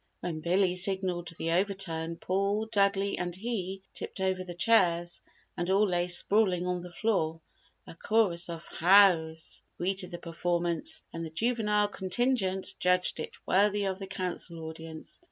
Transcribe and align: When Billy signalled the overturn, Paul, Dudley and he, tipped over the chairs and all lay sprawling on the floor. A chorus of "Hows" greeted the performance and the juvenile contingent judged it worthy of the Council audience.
When 0.21 0.39
Billy 0.39 0.75
signalled 0.75 1.27
the 1.37 1.51
overturn, 1.51 2.15
Paul, 2.17 2.65
Dudley 2.65 3.19
and 3.19 3.35
he, 3.35 3.83
tipped 3.93 4.19
over 4.19 4.43
the 4.43 4.55
chairs 4.55 5.21
and 5.55 5.69
all 5.69 5.87
lay 5.87 6.07
sprawling 6.07 6.65
on 6.65 6.81
the 6.81 6.89
floor. 6.89 7.39
A 7.85 7.93
chorus 7.93 8.49
of 8.49 8.65
"Hows" 8.65 9.61
greeted 9.77 10.09
the 10.09 10.17
performance 10.17 11.03
and 11.13 11.23
the 11.23 11.29
juvenile 11.29 11.87
contingent 11.87 12.73
judged 12.79 13.19
it 13.19 13.35
worthy 13.45 13.85
of 13.85 13.99
the 13.99 14.07
Council 14.07 14.61
audience. 14.63 15.19